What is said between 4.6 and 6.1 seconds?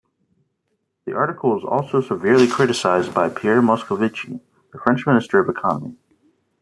the French Minister of Economy.